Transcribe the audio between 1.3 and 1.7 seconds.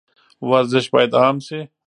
شي